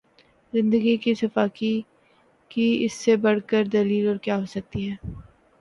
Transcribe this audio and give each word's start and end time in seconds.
زندگی 0.53 0.95
کی 0.97 1.13
سفاکی 1.15 1.73
کی 2.51 2.65
اس 2.81 2.93
سے 2.95 3.15
بڑھ 3.17 3.39
کر 3.47 3.63
دلیل 3.73 4.07
اور 4.07 4.15
کیا 4.19 4.37
ہوسکتی 4.37 4.89
ہے 4.89 4.95